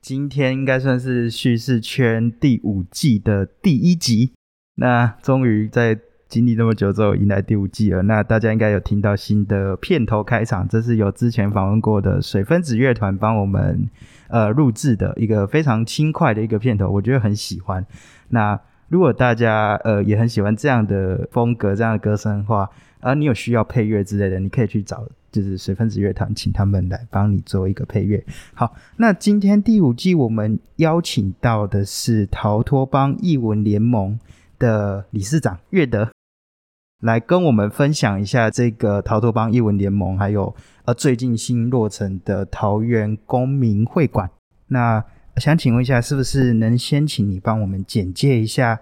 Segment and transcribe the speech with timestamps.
[0.00, 4.32] 今天应该算是叙事圈第五季的第一集，
[4.76, 5.98] 那终于在
[6.28, 8.02] 经历那么久之后迎来第五季了。
[8.02, 13.88] 那大家应该有听到新的片头开场，这是有之前访问过的水分子乐团帮我们
[14.28, 17.84] 呃录制的一个非常轻快的一个片头，我觉得很喜欢。
[18.28, 22.68] 那如果大家呃也很喜欢这样的风格、这样的歌声的话，
[23.00, 25.06] 而你有需要配乐之类的，你可以去找。
[25.30, 28.24] 就是水分子乐团，请他们来帮你做一个配乐。
[28.54, 34.18] 好，那今天第五季我们邀请到的是逃脱帮译文联盟
[34.58, 36.10] 的理事长岳德，
[37.00, 40.52] 来跟我们分享一下这个逃脱帮译文联盟，还有
[40.84, 44.28] 呃最近新落成的桃园公民会馆。
[44.66, 45.04] 那
[45.36, 48.80] 想请问一下，是不是能先请你帮我们简介一下，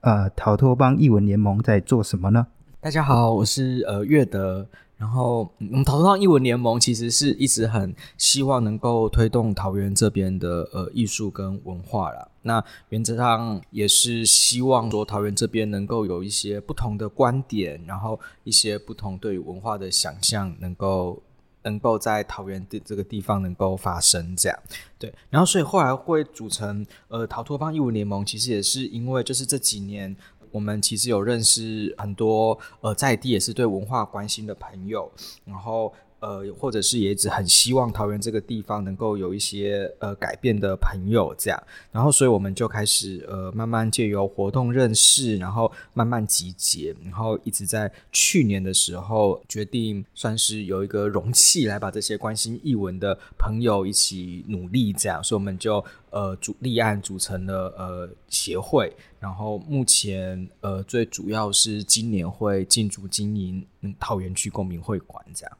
[0.00, 2.46] 呃，逃脱帮译文联盟在做什么呢？
[2.80, 4.66] 大家好，我是呃乐德。
[4.98, 12.28] 然后，我们桃园上艺文联盟其实是一直很希望能够推动桃园这边的呃艺术跟文化啦。
[12.42, 21.22] 那原则上也是希望说桃园这边能够有一些不同的观点，然后一些不同对于文化的想象，能够
[21.62, 24.58] 能够在桃园的这个地方能够发生这样。
[24.98, 30.16] 对，然后所以后来会组成呃逃脱方艺文联盟，其实也是因为就是这几年。
[30.50, 35.10] 我们其实有认识很多呃在地也是对文化关心的朋友，
[35.44, 35.92] 然后。
[36.20, 63.64] 呃，或者是也一直很希望桃园这个地方能够有一些呃改变的朋友，这样，然后所以我们就开始呃慢慢借由活动认识，然后慢慢集结，然后一直在去年的时候决定算是有一个容器来把这些关心译文的朋友一起努力，这样，所以我们就呃组立案组成了呃协会，然后目前呃最主要是今年会进驻经营
[64.00, 65.58] 桃园区公民会馆这样。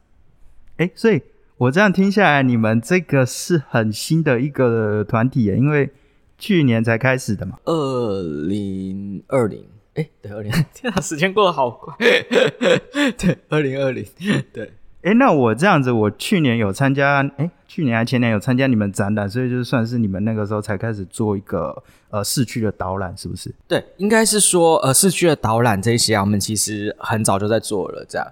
[0.79, 1.21] 哎，所以
[1.57, 5.89] 我这样听下来，你们这个是很新的一个团体耶，因为
[6.37, 7.57] 去年才开始的嘛。
[7.65, 11.93] 二零二零，哎，对，二零， 天啊，时间过得好快。
[11.99, 14.05] 对，二零二零，
[14.53, 14.71] 对。
[15.01, 23.53] 哎，那我这样子，我去年有参加，哎，去年还前年有参加你们展览，所以就算是你们那个时候才开始做一个呃市区的导览，是不是？
[23.67, 28.25] 对，应该是说呃市区的导览这些啊，我们其实很早就在做了，这样。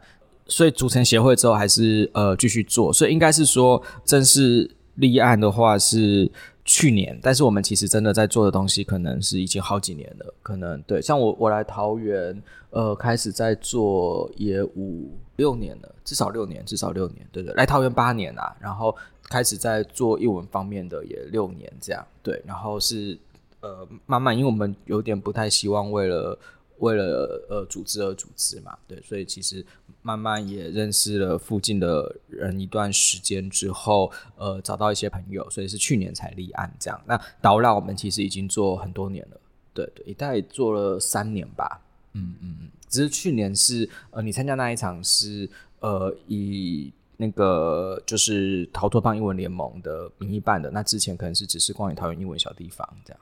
[0.50, 6.30] 所以组成协会之后，还是呃继续做，所以应该是说正式立案的话是
[6.64, 10.34] 去年，但是我们其实真的在做的东西，可能是已经好几年了。
[10.42, 18.96] 可能对，像我我来桃园，呃，开始在做也五六年了，至少六年，至少六年，对对，来桃园八年啊，然后
[19.30, 23.18] 开始在做译文方面的也六年这样，对，然后是
[23.62, 26.38] 呃慢慢，因为我们有点不太希望为了。
[26.80, 29.66] 为了呃组织而组织嘛，对，所以其实
[30.02, 37.02] 慢慢也认识了附近的人一段时间之后，呃，找到一些朋友，所以是去年才立案这样。
[37.06, 39.40] 那导览我们其实已经做很多年了，
[39.74, 41.82] 对对，大概做了三年吧，
[42.14, 42.70] 嗯嗯。
[42.88, 45.50] 只是去年是呃，你参加那一场是
[45.80, 53.20] 呃以那个就是逃脱帮英文联盟的名义办的，那之前可能是只是关于桃园英文小地方这样。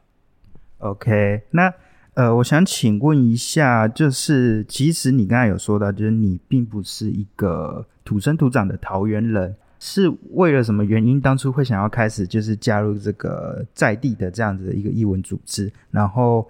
[0.79, 1.73] OK，那。
[2.15, 15.69] 呃，我想请问一下，就是其实你刚才有说到，就是你并不是一个土生土长的桃园人，是为了什么原因当初会想要开始就是加入这个在地的这样子的一个译文组织？
[15.91, 16.49] 然后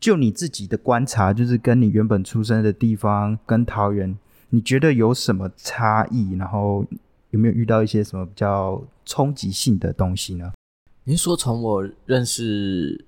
[0.00, 4.16] 就你自己的观察，就是跟你原本出生的地方跟桃园，
[4.48, 6.32] 你觉得有什么差异？
[6.38, 6.82] 然后
[7.32, 10.52] 有没有遇到一些什么比较冲击性的东西呢？
[11.04, 13.04] 您说从我认识。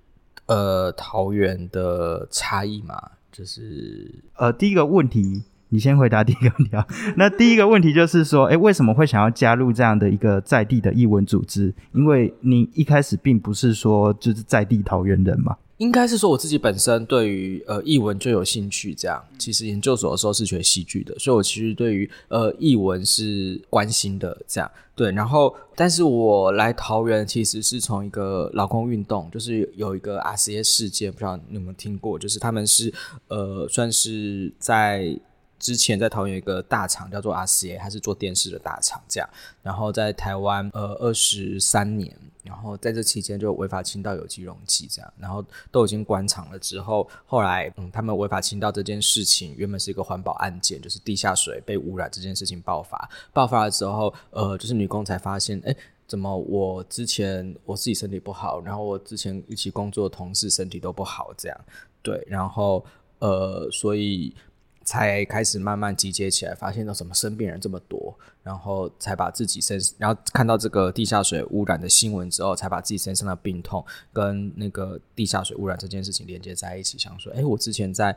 [0.47, 6.87] 呃，桃园的差异嘛，就是呃，第一个问题，你先回答第一个问题啊。
[7.17, 11.75] 那第一个问题就是说，哎，为什么会想要加入这样的一个在地的译文组织？
[11.93, 15.57] 因为你一开始并不是说就是在地桃园人嘛。
[15.79, 19.23] 应该是说我自己本身对于呃译文就有兴趣，这样。
[19.39, 24.71] 其实研究所的时候是学戏剧的，所以我其实对于呃译文是关心的，这样。
[24.95, 32.19] 对，然后但是我来桃园其实是从一个劳工运动，就是有一个 RCA 事件，不知道你有没有听过？
[32.19, 32.93] 就是他们是
[33.29, 35.19] 呃算是在。
[35.59, 39.29] 之前在桃园有一个大厂叫做 RCA，它是做电视的大厂，这样。
[39.63, 55.75] 然后在台湾呃二十三年，然后在这期间就违法倾倒有机溶剂这样，然后都已经关厂了之后，后来嗯他们违法倾倒这件事情原本是一个环保案件，就是地下水被污染这件事情爆发，爆发了之后呃就是女工才发现哎
[56.07, 61.61] 怎么我之前我自己身体不好，然后我之前一起工作的同事身体都不好，这样。
[62.01, 62.85] 对，然后
[63.19, 64.33] 呃，所以
[64.87, 78.17] 才开始慢慢集结起来，发现到怎么生病人这么多，然后才把自己身，然后看到这个地下水污染的新闻之后，才把自己身上的病痛跟那个地下水污染这件事情连接在一起，想说，哎，我之前在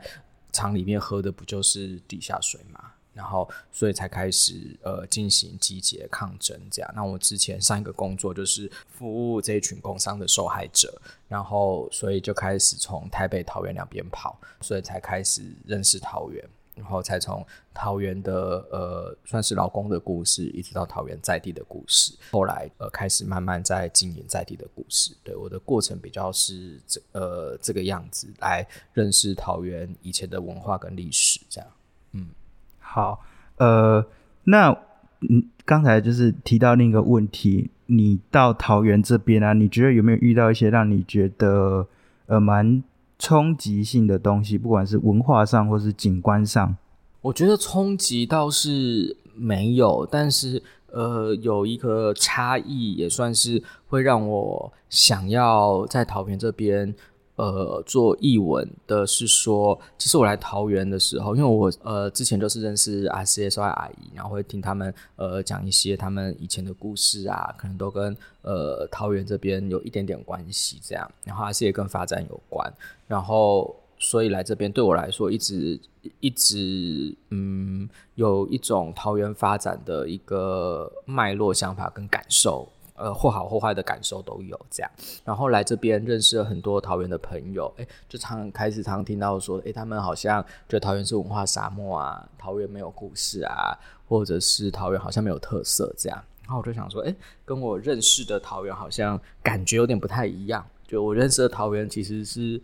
[0.52, 2.92] 厂里面喝的不就是地下水吗？
[3.12, 6.90] 然后，所以才开始呃进行集结抗争这样。
[6.94, 10.96] 那我之前上一个工作就是服务这一群工伤的受害者，
[11.28, 16.42] 然后所以就开始从台北、桃园两边跑，所以才开始认识桃园，
[16.80, 22.12] 然后才从桃园的呃算是老公的故事，一直到桃园在地的故事。
[22.32, 25.14] 后来呃开始慢慢在经营在地的故事。
[25.22, 31.70] 对我的过程比较是这呃这个样子来认识桃园以前的文化跟历史这样。
[32.12, 32.28] 嗯。
[32.78, 33.22] 好，
[33.58, 34.04] 呃，
[34.44, 34.76] 那
[35.20, 41.86] 嗯，刚才就是提到另一个问题，你到桃园这边啊，你觉得有没有遇到一些让你觉得
[42.26, 42.82] 呃蛮
[43.20, 46.74] 冲击性的东西，不管是文化上或是景观上？
[47.20, 56.94] 我觉得冲击倒是没有，但是呃，有一个差异也算是会让我想要在桃园这边。
[57.40, 72.70] 呃，做译文的是说，其实我来桃园的时候，因为我呃之前就是认识 R C S Y 阿姨，然后会听他们呃讲一些他们以前的故事啊，可能都跟呃桃园这边有一点点关系这样，然后 R C 也跟发展有关，
[73.08, 75.80] 然后所以来这边对我来说，一直
[76.20, 82.68] 一直嗯有一种桃园发展的一个脉络想法跟感受。
[83.00, 84.90] 呃，或好或坏的感受都有这样，
[85.24, 93.74] 然后来这边认识了很多桃园的朋友，哎，就常开始常听到说，哎，他们好像觉得桃园是文化沙漠啊，桃园没有故事啊，
[94.06, 97.16] 或者是桃园好像没有特色这样，然后我就想说，哎，
[97.46, 102.60] 跟我认识的桃园好像感觉有点不太一样，就我认识的桃园其实是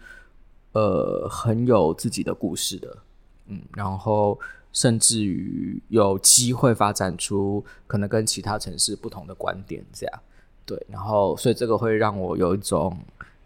[0.73, 2.99] 呃很有自己的故事的，
[3.47, 4.39] 嗯，然后。
[4.73, 10.23] 甚至于有机会发展出可能跟其他城市不同的观点，这样
[10.67, 12.95] 对，然后所以这个会让我有一种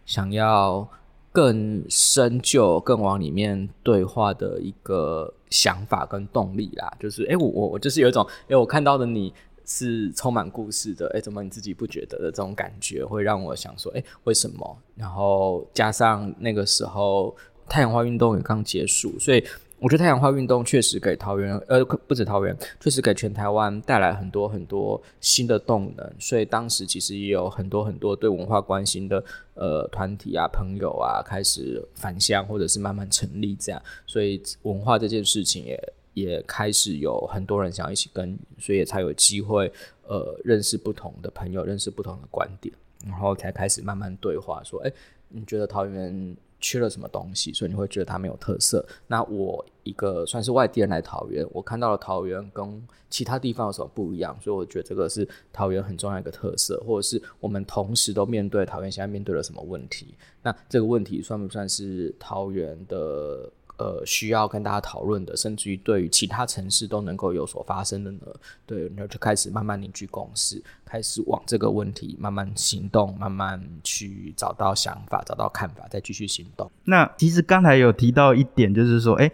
[0.06, 0.88] 想要
[1.31, 6.90] 更深究、更往里面对话的一个想法跟动力啦。
[6.99, 9.32] 就是哎，我我我就是有一种哎，我看到的你
[9.64, 14.78] 是充满故事的，哎，怎么你自己不觉得的这种感觉，会让我想说，哎，为什么？
[14.96, 17.37] 然后加上那个时候
[17.69, 19.44] 太阳花运动也刚结束，所以。
[19.81, 26.12] 我觉得太阳花运动确实给桃园，呃，不止桃园，确实给全台湾带来很多很多新的动能。
[26.19, 29.25] 所以当时其实也有很多很多对文化关心的
[29.55, 33.82] 呃团体啊、朋友啊，开始返乡或者是慢慢成立这样。
[34.06, 39.73] 所以文化这件事情也也开始有很多人想要一起跟，所以才有机会
[40.06, 42.75] 呃认识不同的朋友，认识不同的观点，
[43.06, 44.93] 然后才开始慢慢对话，说，哎，
[45.29, 46.37] 你觉得桃园？
[46.60, 48.84] 缺了什么东西，所以你会觉得它没有特色。
[49.06, 60.14] 那我一个算是外地人来桃园，我看到了桃园跟其他地方有什么不一样，所以我觉得这个是桃园很重要一个特色，或者是我们同时都面对桃园现在面对了什么问题。
[60.42, 63.50] 那这个问题算不算是桃园的？
[63.81, 68.19] 呃，需要跟大家讨论的，甚至于对于其他城市都能够有所发生的呢？
[68.67, 76.71] 对，然后就开始慢慢凝聚共识，开始往这个问题慢慢行动，慢慢去找到想法，找到看法，再继续行动。
[76.85, 79.32] 那其实刚才有提到一点，就是说，哎，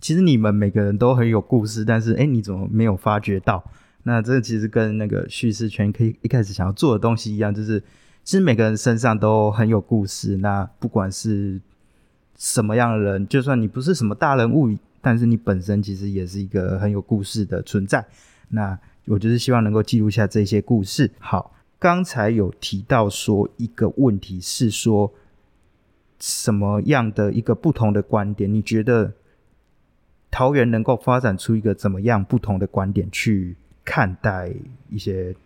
[0.00, 3.64] 其实你们每个人都很有故事，但是，哎，你怎么没有发觉到？
[4.04, 7.82] 那这其实跟那个叙事圈可以一开始想要做的东西一样，就是
[8.22, 10.36] 其实每个人身上都很有故事。
[10.36, 11.60] 那不管是
[12.40, 18.02] 什么样的人，就算你不是什么大人物，但是你本身其实也是一个很有故事的存在。
[18.48, 21.10] 那我就是希望能够记录下这些故事。
[21.18, 25.12] 好，刚才有提到说一个问题是说，
[26.18, 28.50] 什么样的一个不同的观点？
[28.52, 29.12] 你觉得
[30.30, 33.54] 桃园能够发展出一个怎么样不同的观点去
[33.84, 34.50] 看待
[34.88, 35.36] 一些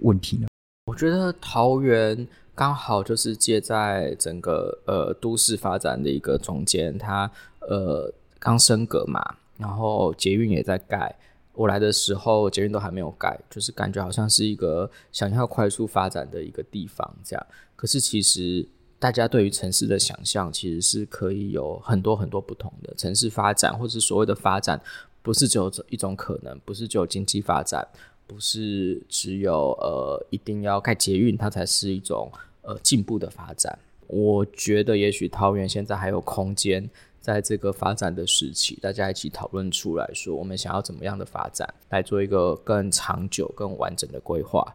[0.00, 0.46] 问题呢？
[0.92, 2.28] 我觉得桃园。
[2.54, 7.28] 刚好就是借在整个呃都市发展的一个中间，它
[7.60, 9.24] 呃刚升格嘛，
[9.56, 11.16] 然后捷运也在盖。
[11.54, 17.46] 我来的时候捷运都还没有盖，就是感觉好像是一个想要快速发展的一个地方这样。
[17.74, 18.68] 可是其实
[18.98, 24.78] 大家对于城市的想象其实是可以有很多很多不同的城市发展，或者所谓的发展，
[25.22, 27.88] 不是只有一种可能，不是只有经济发展。
[28.32, 33.78] 不是只有呃，一定要盖捷运，它才是一种呃进步的发展。
[34.06, 36.88] 我觉得也许桃园现在还有空间，
[37.20, 44.74] 在这个发展的时期，大家一起讨论出来说，我们想要怎么样的发展，来做一个更长久、更完整的规划。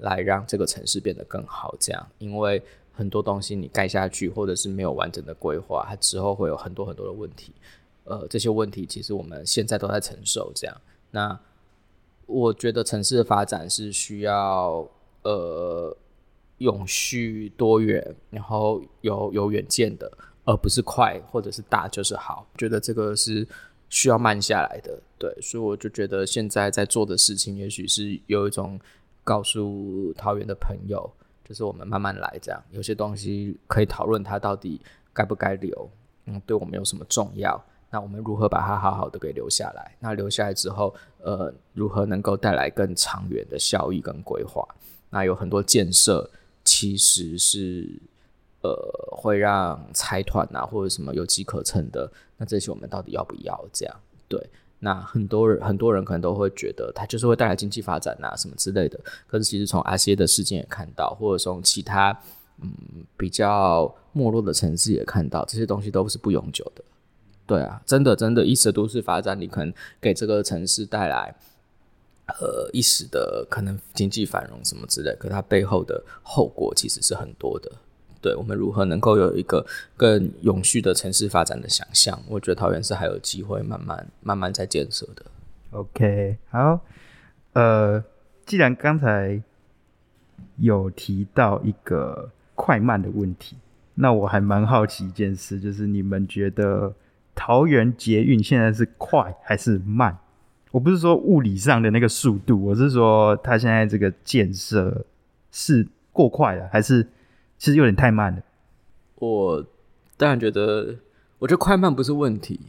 [0.00, 1.74] 来让这个城市变得更好。
[1.80, 7.50] 这样，因为很多东西你盖下去，或者是没有完整的规划，它之后会有很多很多的问题。
[8.04, 10.52] 呃，这些问题其实我们现在都在承受。
[10.54, 11.40] 这样，那
[12.26, 14.86] 我觉得城市的发展是需要
[15.22, 15.96] 呃
[16.58, 20.10] 永续、多元，然后有有远见的，
[20.44, 22.46] 而不是快或者是大就是好。
[22.58, 23.46] 觉得这个是
[23.88, 24.98] 需要慢下来的。
[25.18, 28.78] 对，所以我就觉得现在在做的事情，也许是有一种
[29.24, 31.10] 告诉桃园的朋友，
[31.44, 34.80] 就是我们慢慢来，这样有些东西可以讨论它到底
[35.12, 35.90] 该不该留，
[36.26, 37.64] 嗯，对我们有什么重要？
[37.90, 39.96] 那我们如何把它好好的给留下来？
[40.00, 44.66] 那留下来之后，呃，如何能够带来更长远的效益跟规划？
[45.10, 46.28] 那有很多建设
[46.64, 47.88] 其实是
[48.62, 48.72] 呃
[49.12, 53.64] 会让财团啊或者什么有机可乘的，那这些我们到底要不要？
[53.72, 53.96] 这样
[54.28, 54.50] 对？
[54.78, 59.00] 那很多人很多人可能都会觉得它就是会带来经济发展啊什么之类的。
[59.26, 62.10] 可是其实从阿些的事件也看到，或者从其他
[62.60, 62.70] 嗯
[63.16, 66.84] 比较没落的城市也看到，这些东西都是不永久的。
[67.46, 71.34] 对啊，真的真的，一时的都市发展，你可能给这个城市带来
[72.26, 77.70] 呃一时的可能经济繁荣什么之类，可它背后的后果其实是很多的。
[78.20, 79.64] 对我们如何能够有一个
[79.96, 82.20] 更永续的城市发展的想象？
[82.28, 85.24] 我觉得桃园是还有机会慢慢慢慢在建设的。
[85.70, 86.80] OK，好，
[87.52, 88.02] 呃，
[88.44, 89.40] 既然刚才
[90.56, 93.56] 有提到一个快慢的问题，
[93.94, 96.92] 那我还蛮好奇一件事，就是你们觉得
[97.36, 100.18] 桃园捷运现在是快还是慢？
[100.72, 105.06] 我不是说物理上的那个速度，我是说它现在这个建设
[105.52, 107.06] 是过快了还是？
[107.58, 108.42] 其实有点太慢了。
[109.14, 109.64] 我
[110.18, 110.94] 当然觉得，
[111.38, 112.60] 我觉得快慢不是问题，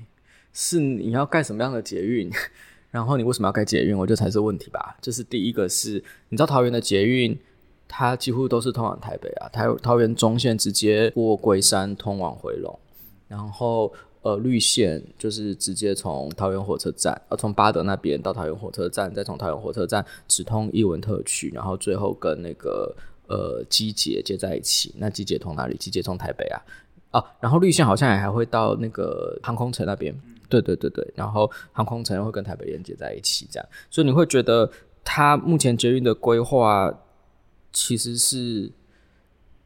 [0.53, 2.31] 是你要盖什么样的捷运，
[2.89, 4.95] 然后你为什么要盖捷运，我觉得才是问题吧。
[5.01, 7.37] 就是第一个是，你知道桃园的捷运，
[7.85, 12.79] 它几乎都是通往台北啊，台桃园中线直接过龟山通往回龙，
[13.27, 13.91] 然后
[14.27, 22.95] 呃绿线就是直接从桃园火车站，呃从巴德那边到桃园火车站，再从桃园火车站直通艺文特区，然后最后跟那个。
[23.29, 25.75] 呃，机捷接在一起，那机捷从哪里？
[25.75, 26.61] 机捷从台北啊，
[27.11, 30.17] 哦，然后绿线好像也还会到那个航空城那边，
[30.47, 34.71] 对对对对，然后航空城会跟台北连接在一起，这样，所以你会觉得
[35.03, 36.89] 它目前捷运的规划
[37.73, 38.71] 其实是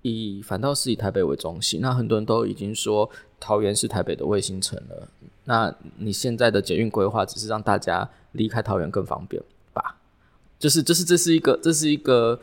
[0.01, 3.07] 以反倒是以台北为中心，那很多人都已经说
[3.41, 5.10] 桃园是台北的卫星城了，
[5.43, 9.43] 那你现在的捷运规划只是让大家离开桃园更方便
[9.74, 9.98] 吧？
[10.57, 12.39] 就是就是这是一个这是一个。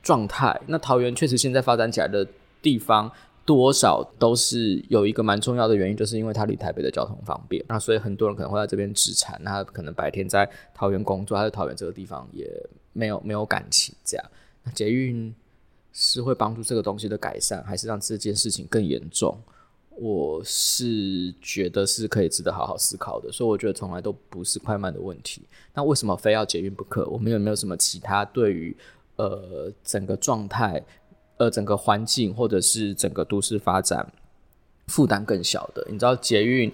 [0.00, 2.26] 状态，那桃园确实现在发展起来的
[2.62, 3.10] 地方，
[3.44, 7.62] 多少都是有一个蛮重要的原因，就是因为它离台北的交通方便。
[7.68, 12.48] 那所以很多人可能会在这边置产，那可能白天在桃园工作，他在桃园这个地方也
[12.92, 13.94] 没有没有感情。
[14.04, 14.24] 这样，
[14.62, 15.34] 那捷运
[15.92, 19.36] 是会帮助这个东西的改善，还是让这件事情更严重？
[20.00, 23.30] 我是觉得是可以值得好好思考的。
[23.30, 25.42] 所以我觉得从来都不是快慢的问题。
[25.74, 27.06] 那为什么非要捷运不可？
[27.08, 28.76] 我们有没有什么其他对于？
[29.18, 30.80] 呃，整个状态，
[31.38, 34.12] 呃，整个环境，或者是整个都市发展
[34.86, 35.84] 负担更小的。
[35.90, 36.72] 你知道捷运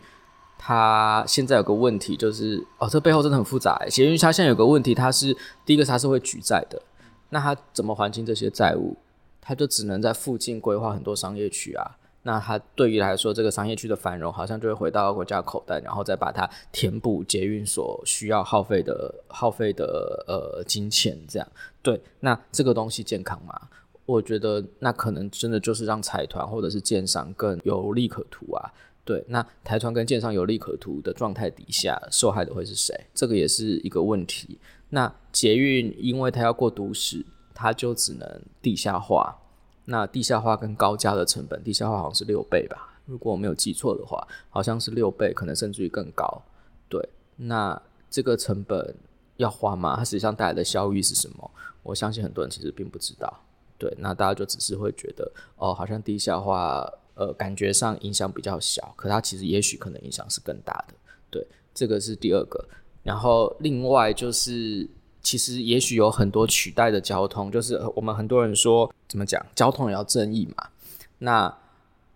[0.58, 3.82] 它现在有个问题，就是哦，这背后真的很复杂。
[3.88, 6.82] 捷运它现在有个问题，它是第一个它是会举债的，
[7.30, 8.94] 那它怎么还清这些债务？
[9.40, 11.96] 它就只能在附近规划很多商业区啊。
[12.24, 21.46] 那它对于来说，这个商业区的繁荣好像就会回到国家口袋，然后再把它填补捷运所需要耗费的耗费的呃金钱，这样
[21.82, 22.00] 对。
[22.20, 23.68] 那这个东西健康吗？
[24.06, 28.72] 我觉得那可能真的就是让财团或者是建商更有利可图啊。
[29.04, 32.98] 对，那财团跟建商有利可图的状态底下，受害的会是谁？
[33.12, 34.58] 这个也是一个问题。
[34.88, 39.36] 那捷运因为它要过都市，它就只能地下化。
[39.86, 42.94] 那地下化跟高架的成本，地下化好像是六倍吧？
[43.06, 46.42] 如果我没有记错的话，好像是六倍，可能甚至于更高。
[46.88, 48.94] 对，那这个成本
[49.36, 49.94] 要花吗？
[49.96, 51.50] 它实际上带来的效益是什么？
[51.82, 53.40] 我相信很多人其实并不知道。
[53.76, 60.94] 对，那大家就只是会觉得，哦，好像地下化，呃，感觉上影响比较小，可它其实也许可能影响是更大的。
[61.30, 62.64] 对，这个是第二个。
[63.02, 64.88] 然后另外就是。
[65.24, 70.68] 其实也许有很多取代的交通，就是我们很多人说怎么讲，交通也要正义嘛。
[71.18, 71.52] 那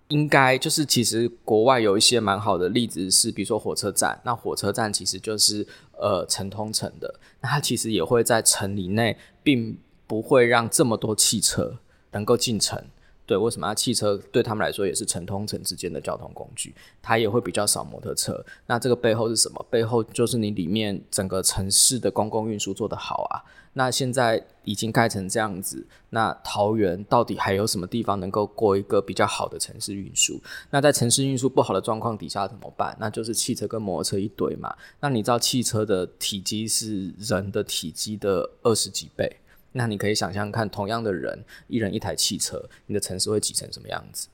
[0.09, 5.67] 应该就是其实国外有一些蛮好的例子，是比如说火车站，那火车站其实就是
[5.99, 11.79] 呃城通城的，那它其实也会在城里内，并不会让这么多汽车
[12.13, 12.85] 能够进城。
[13.29, 13.75] 对，为什么？
[13.75, 18.43] 汽车对他们来说也是城通城之间的交通工具，它也会比较少摩托车。
[18.67, 19.67] 那这个背后是什么？
[19.69, 23.45] 背后就是你里面整个城市的公共运输做得好啊。
[23.75, 30.41] 那现在已经盖成这样子，那桃园到底还有什么地方能够过一个比较好的城市运输？
[30.71, 32.97] 那在城市运输不好的状况底下怎么办？
[32.99, 34.75] 那就是汽车跟摩托车一堆嘛。
[35.01, 39.37] 那你知道汽车的体积是人的体积的二十几倍？
[39.79, 44.27] 那你可以想象看，同样的人，一人一台汽车，你的城市会挤成什么样子？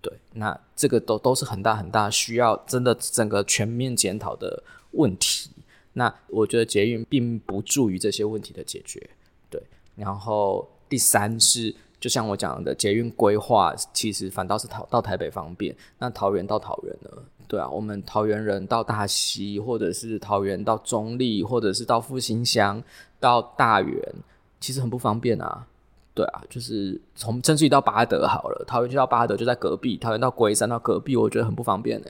[0.00, 5.50] 对，那这个都都是很大很大需要真的整个全面检讨的问题。
[5.94, 9.10] 那我觉得捷运并不助于这些问题的解决。
[9.50, 9.60] 对，
[9.96, 17.10] 然后第三是，就像我讲的，捷运规划其实反倒是桃到台北方便，那桃园到桃园呢？
[17.48, 22.80] 对啊，我们桃园人到大溪，或者是桃园到中立，或者是到复兴乡
[23.18, 24.14] 到大园。
[24.62, 25.66] 其实很不方便啊，
[26.14, 32.06] 对啊，就是从甚至于到巴德好了，桃园去到巴德就在隔壁，桃园到龟山到隔壁，我觉得很不方便呢。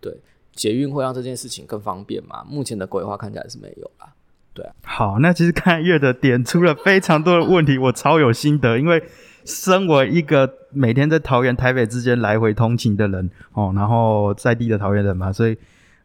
[0.00, 0.16] 对，
[0.54, 2.42] 捷运会让这件事情更方便吗？
[2.48, 4.14] 目前的规划看起来是没有啦。
[4.54, 9.02] 对啊，好，那其实看月的点出了非常多的问题，我超有心得，因为
[9.44, 15.54] 身为一个每天在桃园台北之间来回通勤的人哦，然后在地的桃园人嘛，所以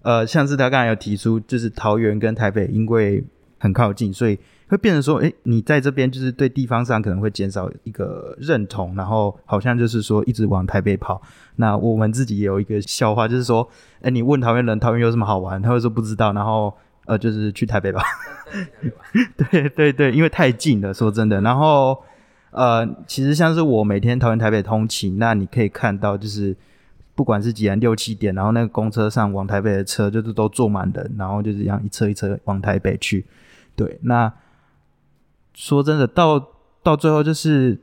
[0.02, 3.24] 呃，像是他刚才有提出，就是桃园跟台北因为
[3.60, 4.38] 很靠近，所以。
[4.68, 11.22] 会变成说，哎，你在这边就是对地方上可能会减少一个认同，然后好像就是说一直往台北跑。
[11.58, 13.70] 那我们自己也有一个笑话，就是说，
[14.02, 16.74] 哎，你问桃园人桃园有什么好玩，他会说不知道，然后
[17.06, 18.02] 呃，就是去台北吧。
[19.52, 21.40] 对对对，因为太近了，说真的。
[21.42, 22.04] 然后
[22.50, 26.56] 呃，其实像是我每天桃园台北通勤，那你可以看到，就是
[27.14, 33.24] 不管是几点六七点，然后那个公车上往台北的车就是都坐满人，然后就是这样一车一车往台北去。
[33.76, 34.34] 对，那。
[35.56, 36.52] 说真的，到
[36.84, 37.80] 到最后就是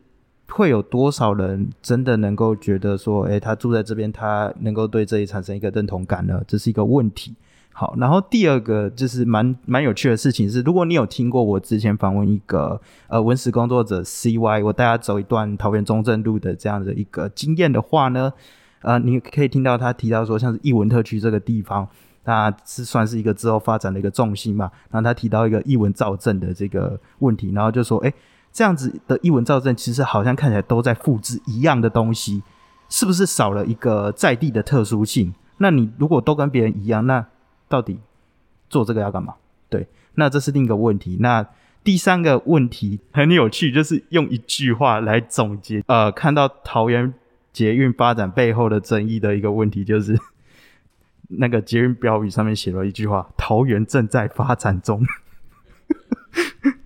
[0.50, 6.42] 会有多少人真的能够觉得说，哎，他住在这边，他能够对这里产生一个认同感呢？
[6.46, 7.34] 这是一个问题。
[7.72, 18.30] 好，然后第二个就是蛮蛮有趣的事情是，如果你有听过我之前访问一个呃文史工作者 C Y，我带他走一段桃园中正路的这样的一个经验的话呢，
[18.82, 21.88] 呃，你可以听到他提到说，像是艺文特区这个地方。
[22.24, 24.70] 那是算是一个之后发展的一个重心嘛？
[24.90, 28.14] 然后他提到一个译文造证的这个问题，然后就说：“哎，
[28.52, 32.42] 这样子的译文造证其实好像看起来都在复制一样的东西，
[32.88, 35.34] 是不是少了一个在地的特殊性？
[35.58, 37.26] 那你如果都跟别人一样，那
[37.68, 37.98] 到底
[38.70, 39.34] 做这个要干嘛？
[39.68, 41.16] 对，那这是另一个问题。
[41.18, 41.44] 那
[41.82, 45.82] 第三个问题很有趣，就是用一句话来总结。
[45.88, 47.12] 呃，看到桃园
[47.52, 50.16] 捷运发展背后的争议的一个问题，就是。
[51.38, 55.04] 那个捷运标语上面写了一句话：“桃园正在发展中。”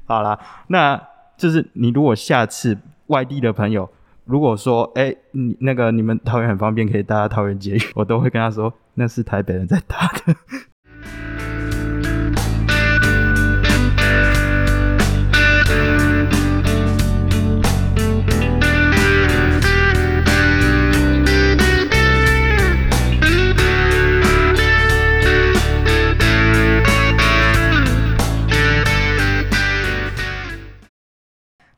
[0.06, 1.00] 好啦，那
[1.36, 3.90] 就是你如果下次外地的朋友
[4.24, 10.34] 如果说：“哎，你那个你们桃园很方便，可以搭桃园捷运。”我都会跟他说：“那是台北人在搭的。”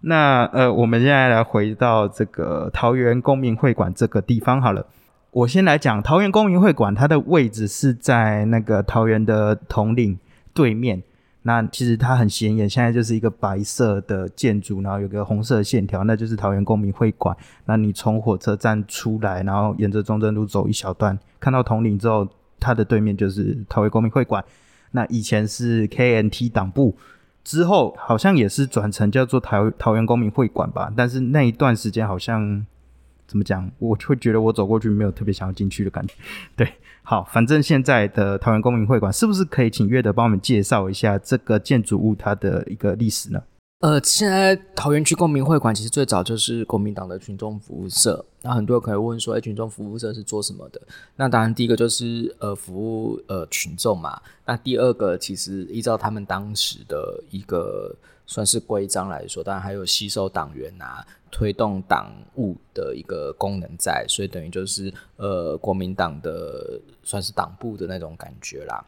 [0.09, 4.87] 那呃，我们现在来回到这个桃园公民会馆这个地方好了。
[5.31, 10.19] 我先来讲桃园公民会馆，它的位置是在那个桃园的统领
[10.55, 11.03] 对面。
[11.43, 17.37] 那其实它很显眼，现在就是一个白色的建筑，然后有个红色线条，那就是桃园公民会馆。
[17.67, 22.27] 那你从火车站出来，然后沿着中正路走一小段，看到统领之后，
[22.59, 24.43] 它的对面就是桃园公民会馆。
[24.93, 26.97] 那以前是 KNT 党部。
[27.49, 32.67] 之后好像也是转成叫做桃桃园公民会馆吧，但是那一段时间好像
[33.27, 36.13] 怎么讲，我就会觉得我走过去没有特别想要进去的感觉。
[36.55, 36.71] 对，
[37.03, 43.43] 好，反正现在的桃园公民会馆是不是可以请月德帮我们介绍一下这个建筑物它的一个历史呢？
[43.81, 48.25] 呃，现在桃园区公民会馆其实最早就是国民党的群众服务社。
[48.43, 50.83] 那很多人可能问说，哎，群众服务社是做什么的？
[51.15, 54.21] 那当然，第一个就是呃服务呃群众嘛。
[54.45, 57.95] 那第二个，其实依照他们当时的一个
[58.27, 68.85] 算是规章来说，当然还有吸收党员啊、推动党务的一个功能在，所以等于就是呃国民党的算是党部的那种感觉啦。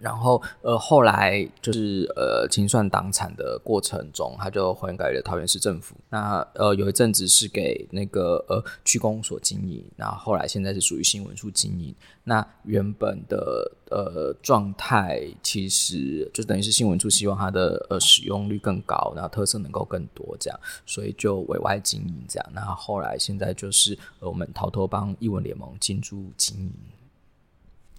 [0.00, 5.96] 然后呃，后来就是呃清算党产的过程中，他就还给了桃园市政府。
[6.08, 11.94] 那呃有一阵子是给那个呃区公所经营，然后后来现在是属于新闻处经营。
[12.24, 22.50] 那原本的呃状态其实就等于是新闻处希望它的呃使用率更高，然后特色能够更多这样，所以就委外经营这样。
[22.52, 26.72] 那后来现在就是呃我们逃脱帮译文联盟进驻经营。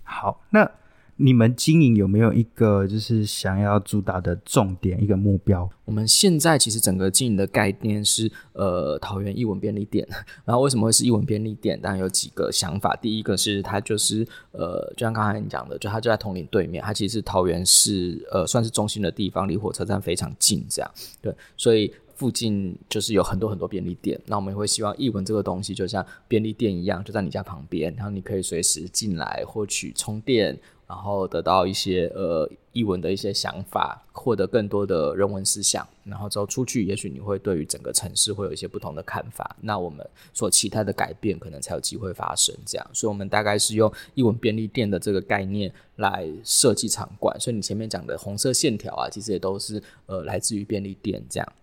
[0.03, 0.69] 好，那。
[1.17, 5.69] 你们经营有没有一个就是想要主打的重点一个目标？
[5.85, 10.05] 我们现在其实整个经营的概念是呃桃园一文便利店，
[10.43, 11.79] 然后为什么会是一文便利店？
[11.79, 12.93] 当然有几个想法。
[12.97, 24.19] 第一个是它就是呃就像刚才你讲的，就它就在铜陵对面，它其实是桃园市呃算是中心的地方，离火车站非常近，这样对，所以附近就是有很多很多便利店。
[24.25, 30.59] 那我们也会希望艺文这个东西就像便利店一样，就在你家旁边，然后你可以随时进来获取充电。
[30.87, 39.55] 然后得到一些呃译文的一些想法，获得更多的人文思想，然后之后出去，也许你会对于整个城市会有一些不同的看法。
[39.61, 42.55] 那我们所期待的改变，可能才有机会发生。
[42.65, 47.35] 这样，所以我们大概是用译文便利店的这个概念来设计场馆。
[47.39, 51.53] 所以你前面讲的红色线条啊，其实也都是呃来自于便利店这样。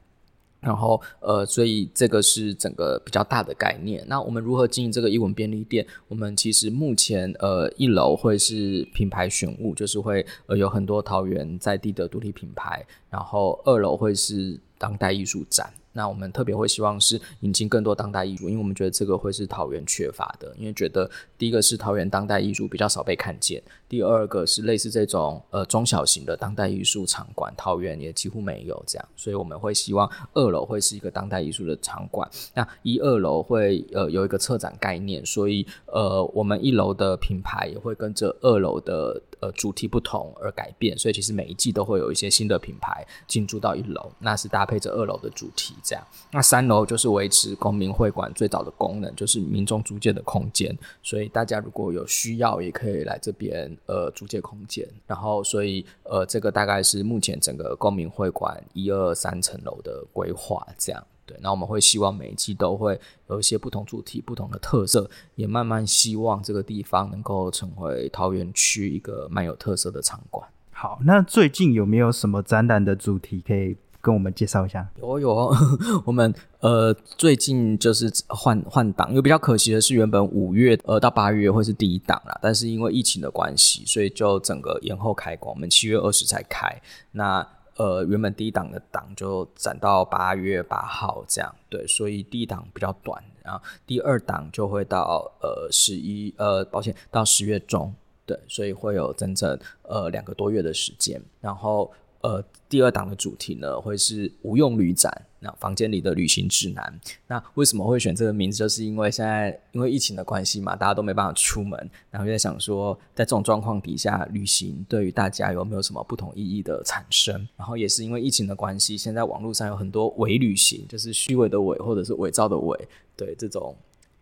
[0.63, 4.05] 然后，呃，所以这个是整个比较大的概念。
[4.07, 5.85] 那我们如何经营这个一文便利店？
[6.07, 12.87] 我们其实目前，呃，一楼会是品牌选物，就是会呃有很多桃园在地的独立品牌。
[13.11, 15.69] 然后二楼会是当代艺术展。
[15.93, 20.55] 那我们特别会希望是引进更多当代艺术，因为我们觉得这个会是桃园缺乏的。
[20.59, 32.29] 因为觉得第一个是桃园当代艺术比较少被看见，第二个是类似这种呃中小型的当代艺术场馆，桃园也几乎没有这样，所以我们会希望二楼会是一个当代艺术的场馆。
[32.55, 45.75] 那一二楼会呃有一个策展概念，所以呃我们一楼的品牌也会跟着二楼的呃主题不同而改变，所以其实每一季都会有一些新的品牌进驻到一楼，那是搭配着二楼的主题。
[45.83, 50.75] 这样，那三楼就是维持公民会馆最早的功能，就是民众租借的空间。
[51.03, 54.89] 所以大家如果有需要，也可以来这边呃租借空间。
[55.07, 60.65] 然后，所以呃这个大概是目前整个公民会馆一二三层楼的规划。
[60.79, 61.37] 这样，对。
[61.41, 70.49] 那我们会希望每一季都会有一些不同主题、不同的特色，也慢慢希望这个地方能够成为桃园区一个蛮有特色的场馆。
[70.71, 73.77] 好，那最近有没有什么展览的主题可以？
[74.05, 75.55] 跟我们介绍一下，有有，
[76.05, 86.83] 我们呃最近就是换换档，因为比较可惜的是，原本五月呃到八月会是第一档啦，但是因为疫情的关系，所以就整个延后开馆，我们七月二十才开。
[87.13, 97.95] 那呃原本第一档的档就展到八月八号这样，对，所以第一档比较短，然后第二档就会到呃十一呃保险到十月中，
[98.27, 101.93] 对，所以会有整整呃两个多月的时间，然后。
[102.25, 107.01] 呃，第二档的主题呢，会是无用旅展，那房间里的旅行指南。
[107.27, 108.59] 那为什么会选这个名字？
[108.59, 117.47] 就是因为现在因为疫情的关系嘛，大家都没办法出门，然后就在想说，在这种状况底下，旅行对于大家有没有什么不同意义的产生？
[117.57, 123.77] 然后也是因为疫情的关系，现在网络上有很多伪旅行，就是虚伪的伪，或者是伪造的伪，对这种。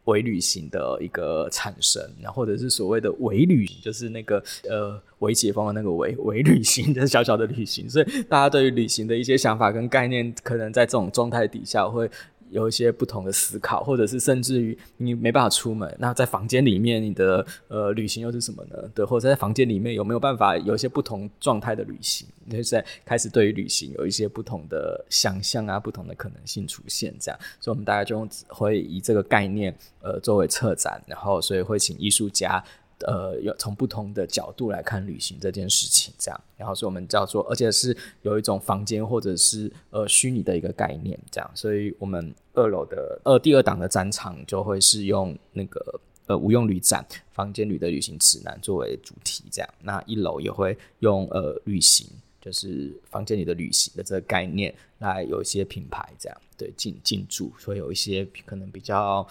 [0.04, 12.10] 伪旅行的一个产生，然后或者是所谓的伪旅行，就是那个呃伪解放的那个伪伪旅行，的小小的旅行，所以大家对于旅行的一些想法跟概念，可能在这种状态底下会。
[12.50, 18.76] 有一些不同的思考，或者是甚至于你没办法出门，那在房间里面你的呃旅行又是什么呢？
[18.94, 22.26] 对，或者在房间里面有没有办法有一些不同状态的旅行？
[22.50, 32.62] 就是在开始对于旅行有一些不同的想象啊，不同的可能性出现，这样，所以我们大概就会以这个概念呃作为策展，然后所以会请艺术家。
[33.06, 52.06] 呃，有从不同的角度来看旅行这件事情，这样，然后所以我们叫做，而且是有一种房间或者是呃虚拟的一个概念，这样，所以我们二楼的呃第二档的展场就会是用那个呃无用旅展房间旅的旅行指南作为主题，这样，那一楼也会用呃旅行，
[52.40, 56.38] 就是房间里的旅行的这个概念来有一些品牌这样。
[56.58, 59.26] 对进进驻，所以有一些可能比较。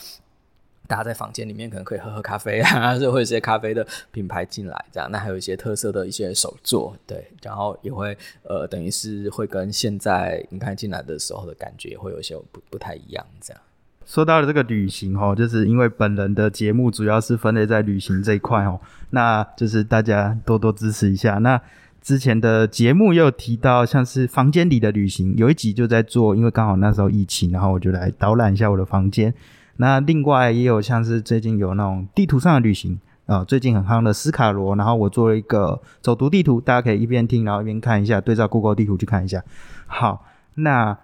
[0.89, 5.07] 大家在房间里面可能可以喝喝咖啡啊， 就会一些咖啡的品牌进来，这样。
[5.11, 13.61] 那还有一些特色的一些手作，对，然后也会呃，等于是会跟现在你看进来的时候的感觉会有一些不不太一样，这样。
[14.03, 21.35] 说到了这个旅行哦，就是因为本人的节目主要是分类在旅行这一块哦，那就是大家多多支持一下。
[21.35, 21.61] 那
[22.01, 29.31] 之前的节目又提到像是房间里的旅行，有一集就在做，因为刚好那时候疫情，然后我就来导览一下我的房间。
[29.81, 39.41] 那另外也有像是最近有那种地图上的旅行，呃最近很夯的斯卡罗，然后我做了一个走读地图，大家可以一边听，然后一边看一下，对照 Google 地图去看一下。
[39.87, 40.97] 好，那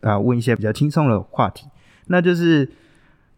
[0.00, 1.68] 啊问一些比较轻松的话题，
[2.08, 2.68] 那就是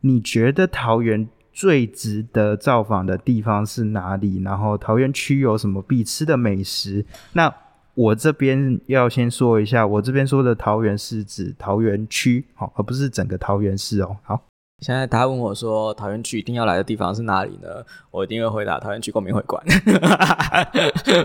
[0.00, 4.40] 你觉得桃园最值得造访的地方是哪里？
[4.42, 7.04] 然后桃园区有什么必吃的美食？
[7.35, 7.54] 那
[7.94, 14.16] 我这边要先说一下，我这边说的桃园是指桃园区，好，而不是整个桃园市哦。
[14.22, 14.42] 好，
[14.83, 17.68] 现在他问我说，桃园区一定要来的地方是哪里呢？
[18.11, 19.64] 我一定会回答桃园区公民会馆，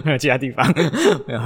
[0.03, 0.65] 没 有其他地方。
[1.25, 1.41] 没有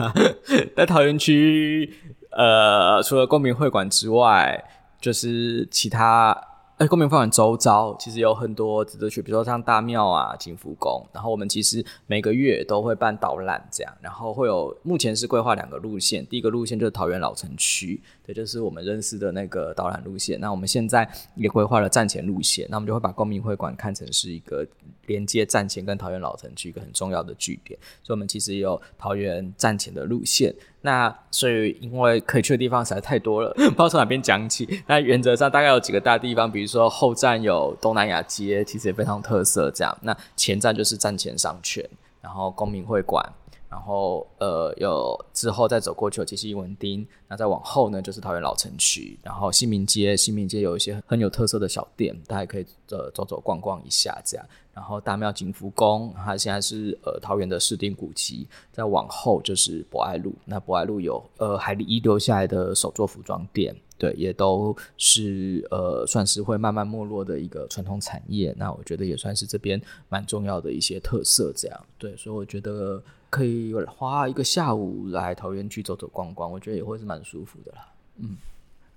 [0.76, 1.90] 在桃园区，
[2.32, 4.62] 呃，除了公民会馆之外，
[5.00, 6.38] 就是其他。
[6.78, 11.06] 哎，公民会馆周遭其实有很多值得去，比如说像大庙啊、景福宫。
[11.14, 20.40] 然后我们其实每个月都会办导览，这样，然后会有目前是规划两个路线，第一个路线就是桃园老城区，也，就是我们认识的那个导览路线。
[20.40, 24.66] 那我们现在也规划了站前路线，那我们就会把公民会馆看成是一个
[25.08, 30.54] 连接站前跟桃园老城区一个很重要的据点，所以我们其实有桃园站前的路线。
[30.84, 34.68] 那所以，因为可以去的地方实在太多了， 不知道从哪边讲起。
[34.88, 39.70] 那原则上大概有几个大地方，比如说后站有东南亚街，其实也非常特色。
[39.70, 41.88] 这样，那前站就是站前商圈，
[42.20, 43.24] 然后公民会馆，
[43.72, 54.46] 然后呃有之后再走过去有其实文町，那再往后呢就是桃园老城区，然后新民街，新民街有一些很有特色的小店，大家可以呃走走逛逛一下这样。
[54.74, 58.46] 然后大庙景福宫，它现在是呃桃园的市定古迹。
[58.74, 68.54] 再往后就是博爱路，那博爱路有呃海里遗留下来的手作服装店，对，也都是呃算是会慢慢没落的一个传统产业。
[68.58, 77.88] 那我觉得也算是这边蛮重要的一些特色，这样对，所以我觉得可以花一个下午来桃园去走走逛逛，我觉得也会是蛮舒服的啦。
[78.20, 78.38] 嗯，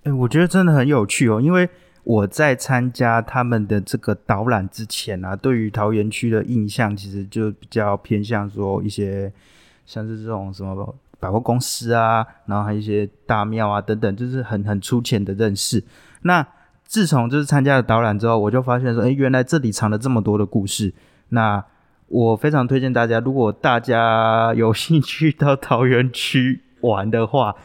[0.03, 1.67] 哎，我觉得真的很有趣哦，因为。
[2.05, 9.33] 我在参加他们的这个导览之前啊，对于桃园区的印象其实就比较偏向说一些
[9.87, 15.83] 像是这种什么百货公司啊，然后还有一些大庙啊等等，就是很很粗浅的认识。
[16.21, 16.47] 那
[16.85, 20.93] 自从就是参加了导览之后，我就发现说，哎，原来这里藏了这么多的故事。
[21.31, 21.65] 那
[22.09, 27.57] 我非常推荐大家，如果大家有兴趣到桃园区玩的话，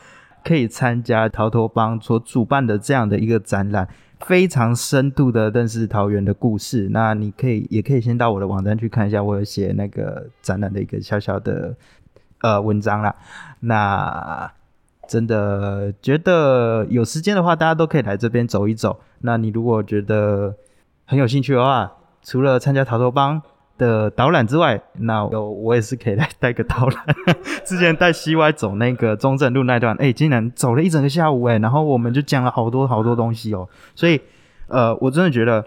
[0.44, 3.88] 可以参加桃托邦所主办的这样的一个展览。
[4.22, 11.76] 非常深度的认识桃园的故事，那你可以也可以先到我的网站去看一下，我有写那个展览的一个小小的
[12.42, 13.16] 呃文章啦。
[13.60, 14.52] 那
[15.08, 19.00] 真的觉得有时间的话，大家都可以来这边走一走。
[19.20, 20.56] 那你如果觉得
[21.06, 21.92] 很有兴趣的话，
[22.24, 23.42] 除了参加桃头帮。
[23.80, 27.06] 的导览之外，那我也是可以来带个导览。
[27.66, 33.68] 之前带 CY 走那个中正路那段， 哎，竟然走了一整个下午，哎，然后我们就讲了好多好多东西哦。
[33.96, 34.22] 所以，
[34.68, 35.66] 呃，我真的觉得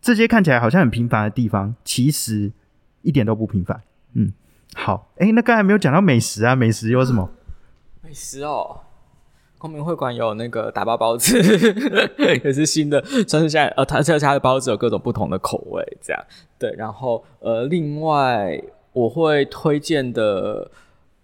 [0.00, 2.50] 这些看起来好像很平凡的地方，其实
[3.02, 3.82] 一点都不平凡。
[4.14, 4.32] 嗯，
[4.74, 7.28] 好，哎，那刚才没有讲到美食啊，美食有什么？
[8.00, 8.80] 美食哦。
[9.62, 11.40] 公民会馆有那个打包包子，
[12.18, 16.20] 也是新的，算是现在呃，它这家的包子有各种不同的口味，这样
[16.58, 16.74] 对。
[16.76, 18.60] 然后呃，另外
[18.92, 20.68] 我会推荐的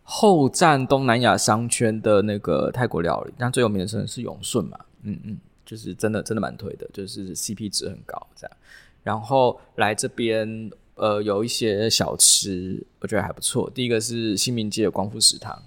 [0.05, 8.57] 后站东南亚商圈的那个泰国料理，那最有名的是是永顺嘛，嗯嗯，就是真的真的蛮推的，就是 CP 值很高这样。
[9.03, 13.69] 然后来这边呃有一些小吃，我觉得还不错。
[13.75, 15.61] 第一个是新民街的光复食堂。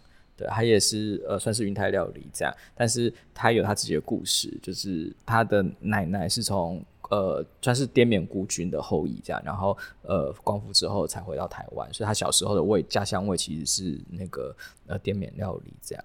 [0.47, 14.55] 他也是呃，算是云台料理这样，但是他有他自己的故事，就是他的奶奶是从呃，算是滇缅孤军的后裔这样，然后呃，光复之后才回到台湾，所以他小时候的味家乡味其实是那个
[14.87, 16.03] 呃滇缅料理这样，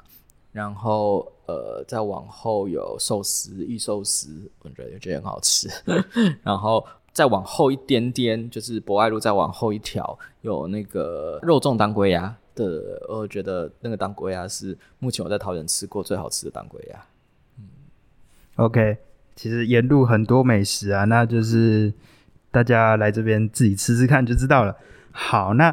[0.51, 5.69] 然后呃，再往后有寿司玉寿司，我觉得也觉得很好吃，
[6.43, 12.37] 然后再往后一点点就是博爱路再往后一条有那个肉粽当归鸭。
[12.57, 17.01] 的，我觉得那个当归鸭是目前我在桃园吃过最好吃的当归鸭。
[17.61, 17.65] 嗯
[18.57, 18.97] ，OK，
[19.37, 21.93] 其实沿路很多美食啊，那就是
[22.51, 24.77] 大家来这边自己吃吃看就知道了。
[25.13, 25.73] 好，那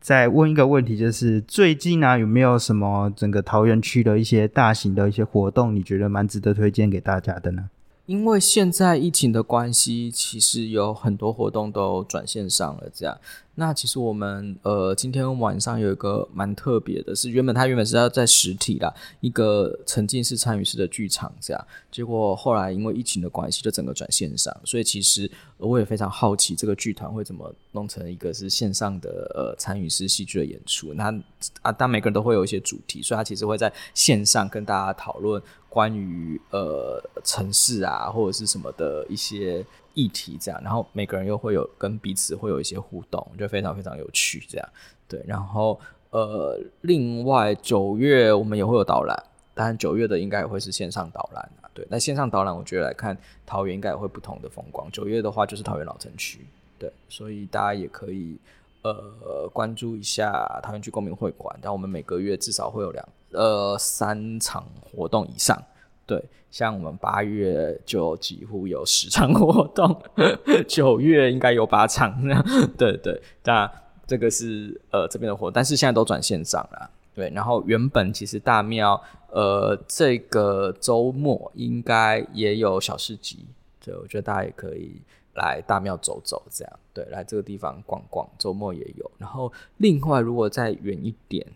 [0.00, 7.68] 再问一个问题，就是最近呢有没有什么整个桃园区的一些大型的一些活动，你觉得蛮值得推荐给大家的呢？
[8.06, 13.18] 因为现在疫情的关系，其实有很多活动都转线上了，这样。
[13.56, 30.92] 那其实我们呃今天晚上有一个蛮特别的，是原本它原本是要在实体啦，一个沉浸式参与式的剧场这样，结果后来因为疫情的关系，就整个转线上，所以其实我也非常好奇这个剧团会怎么弄成一个是线上的呃参与式戏剧的演出。
[30.92, 31.14] 那
[31.62, 35.40] 啊，当每个人都会有一些主题，所以他其实会在线上跟大家讨论
[35.74, 39.66] 关于呃城市啊或者是什么的一些。
[39.96, 44.68] 议题这样，然后每个人又会有跟彼此会有一些互动，就非常非常有趣这样。
[45.06, 45.78] 对，然后
[46.10, 49.16] 呃，另外九月我们也会有导览，
[49.54, 51.70] 当然九月的应该也会是线上导览啊。
[51.72, 54.90] 对，那线上导览我觉得来看桃园应该也会不同的风光。
[54.90, 56.44] 九月的话就是桃园老城区，
[56.76, 58.36] 对，所以大家也可以
[58.82, 65.60] 呃关注一下桃园区公民会馆，但我们每个月至少会有两呃三场活动以上。
[66.06, 70.02] 对，像我们八月就几乎有十场活动，
[70.68, 72.14] 九月应该有八场。
[72.76, 73.70] 对对，那
[74.06, 76.90] 这个是呃这边的活，但是现在都转线上了。
[77.14, 83.46] 对，然后原本其实大庙呃这个周末应该也有小市集，
[83.82, 85.00] 对，我觉得大家也可以
[85.36, 89.10] 来大庙走走，这样对，来这个地方逛逛，周末也有。
[89.16, 91.46] 然后另外如果再远一点，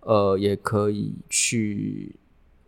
[0.00, 2.14] 呃，也可以去。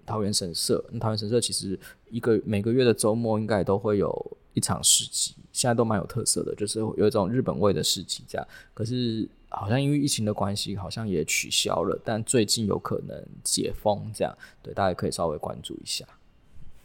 [0.06, 1.78] 桃园神社，那桃园神社其实
[2.10, 8.44] 一个每个月的周末应该都会有一场市集，现在都蛮有特色的，就是有一种日本味的市集这样。
[8.74, 16.04] 可是好像因为疫情的关系，好像也取消了，但最近有可能解封这样，对，大家可以稍微关注一下。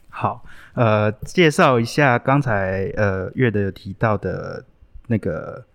[0.10, 4.64] 好，呃，介绍一下刚才呃月的有提到的
[5.08, 5.66] 那个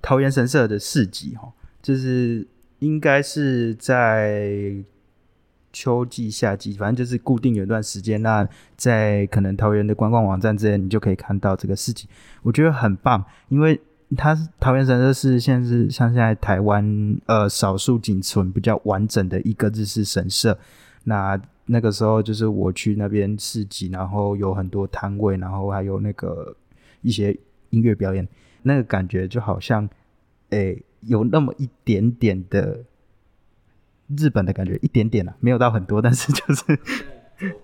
[0.00, 2.46] 桃园神社的市集哈，就是
[2.82, 4.84] 应该是在。
[5.74, 8.20] 秋季、夏季，反正就是固定有一段时间。
[8.20, 12.06] 那在可能桃园的观光网站之类，你就可以看到这个事情。
[12.42, 13.80] 我觉得很棒，因为
[14.14, 20.58] 它桃园神社是现在是像现在台湾呃少数仅存比较完整的一个日式神社。
[21.04, 26.54] 那那个时候就是我去那边市集，然后有很多摊位，然后还有那个
[27.00, 27.34] 一些
[27.70, 28.28] 音乐表演，
[28.60, 29.88] 那个感觉就好像
[30.50, 32.84] 诶有那么一点点的。
[34.14, 36.78] 日本的感觉一点点啊，没有到很多，但是就是，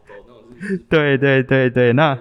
[0.88, 2.18] 对对对对，那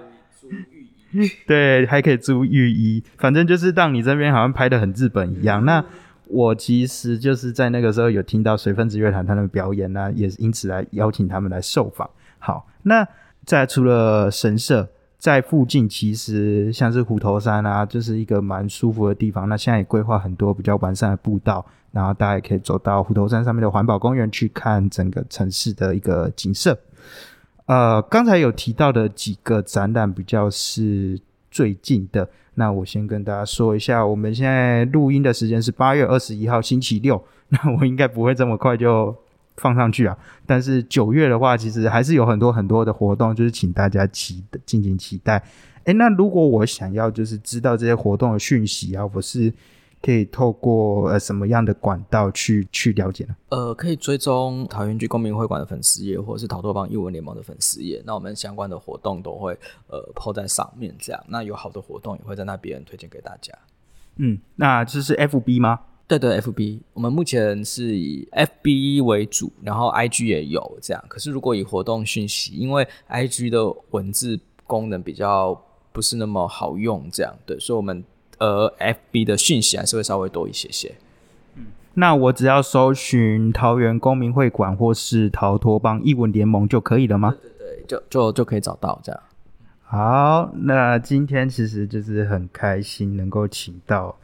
[1.46, 5.64] 对还可以租浴衣，反正就是让你这边好像拍的很日本一样。
[5.64, 5.82] 那
[6.26, 12.10] 我其实就是在那个时候有听到水分子乐团他们表演呢，也是因此来邀请他们来受访。
[12.38, 13.08] 好，那
[13.46, 14.90] 在除了神社。
[15.18, 19.48] 在附近其实像是虎头山啊，就是一个蛮舒服的地方。
[19.48, 26.78] 那现在也规划很多比较完善的步道，然后大家也可以走到虎头山上面的环保公园去看整个城市的一个景色。
[27.66, 39.14] 呃，刚才有提到的几个展览比较是最近的，那我先跟大家说一下，我们现在录音的时间是八月二十一号星期六，那我应该不会这么快就。
[39.58, 40.16] 放上去啊！
[40.46, 45.44] 但是九月的话，其实还是有很多很多的活动，就是请大家期敬请期待。
[45.84, 49.52] 诶，那如果我想要就是知道这些活动的讯息啊，我是
[50.00, 53.34] 可以透过呃什么样的管道去去了解呢？
[53.48, 58.02] 呃，可以追踪桃园区公民会馆的粉丝页，或者是桃多帮艺文联盟的粉丝页。
[58.04, 61.24] 那我们相关的活动都会呃抛在上面，这样。
[61.28, 63.52] 那有好的活动也会在那边推荐给大家。
[64.16, 65.80] 嗯，那这是 FB 吗？
[66.08, 71.04] 对对，FB，我们目前是以 FB 为主，然后 IG 也有这样。
[71.06, 78.02] 可是如果以活动讯息，因为 IG 的文字功能比较不是那么好用，这样对，所以我们
[78.38, 80.94] 呃 FB 的讯息还是会稍微多一些些。
[81.56, 87.36] 嗯，那我只要搜寻桃园公民会馆或是逃脱帮艺文联盟就可以了吗？
[87.42, 89.20] 对对，就就就可以找到这样。
[89.82, 94.16] 好，那今天其实就是很开心能够请到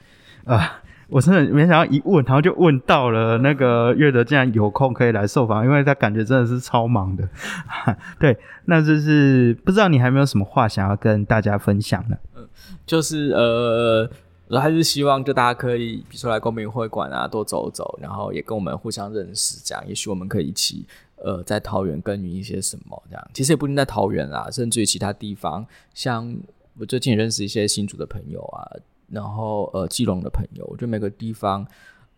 [0.44, 0.80] 啊。
[1.08, 7.28] 我真的没想到一问，然后就问到了那个月德，竟然有空可以来受访，因为他感觉真的是超忙的。
[8.18, 12.16] 对，那就是不知道你还没有什么话想要跟大家分享呢？
[12.34, 12.48] 嗯，
[12.86, 14.10] 就是呃，
[14.48, 20.86] 我还是希望就大家可以，比如说来公民会馆啊，多走走，然后也跟我们互相认识，这样也许我们可以一起
[21.16, 23.28] 呃，在桃园耕耘一些什么这样。
[23.34, 26.34] 其实也不一定在桃园啊，甚至于其他地方，像
[26.78, 28.64] 我最近认识一些新竹的朋友啊。
[29.10, 31.66] 然后呃，基隆的朋友，我觉得每个地方，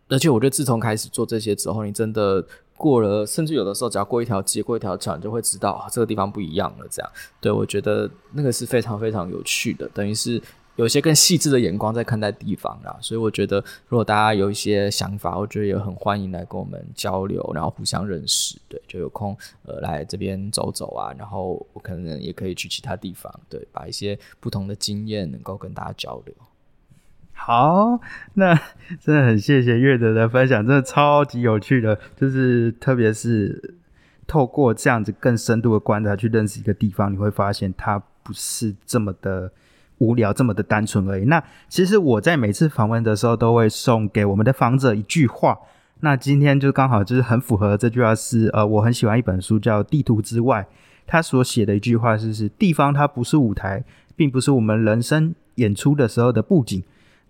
[0.08, 2.44] 而且我觉得自从开始做这些之后，你真的
[2.76, 6.86] 过了，甚至有的时候只要过一条街、过一条桥，你就会知道这个地方不一样了。
[6.90, 10.40] 这样，对我觉得那个是非常非常有趣的，等于是
[10.76, 12.94] 有一些更细致的眼光在看待地方啦。
[13.00, 18.58] 所以我觉得，如果大家有一些想法，我觉得也很欢迎来跟我们交流，然后互相认识。
[18.68, 26.34] 对，就有空呃来这边走走啊，然后我可能也可以去其他地方，对，把一些不同的经验能够跟大家交流。
[27.38, 28.00] 好，
[28.34, 28.58] 那
[28.98, 33.76] 真的很谢谢月德的分享，真的超级有趣的，就是特别是
[34.26, 39.52] 透过这样子更深度的观察去认识一个地方，你会发现它不是这么的
[39.98, 41.24] 无聊，这么的单纯而已。
[41.26, 45.56] 那其实我在每次访问的时候，都会送给我们的访者一句话，
[46.00, 50.62] 那今天就刚好就是很符合这句话，是呃，我很喜欢一本书叫《地图之外》，
[51.06, 53.84] 他所写的一句话就是：地方它不是舞台，
[54.16, 55.32] 并不是我们人生。
[55.56, 56.84] 演出的时候的布景，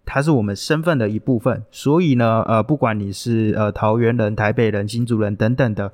[0.06, 1.62] 它是我们身份的一部分。
[1.70, 5.92] 所以呢，呃，不管你是呃桃园人、台北人、新竹人等等的，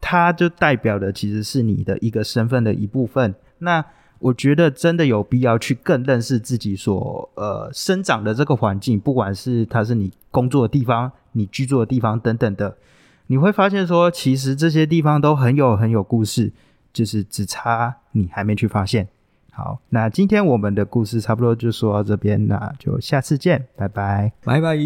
[0.00, 3.34] 它就代表的其实是你的一个身份的一部分。
[3.58, 3.84] 那
[4.20, 12.76] 我觉得真的有必要去更认识自己所呃生长的这个环境，不管是它是你工作的地方、你居住的地方等等的，
[13.28, 16.52] 你会发现说，其实这些地方都很有很有故事，
[16.92, 19.08] 就是只差你还没去发现。
[19.52, 24.32] 好那今天我们的故事差不多就说到这边那就下次见拜拜。
[24.44, 24.76] 拜拜。